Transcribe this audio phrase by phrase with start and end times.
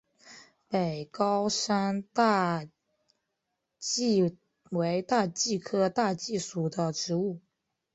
[0.67, 2.65] 北高山大
[3.77, 4.35] 戟
[4.71, 7.39] 为大戟科大戟属的植物。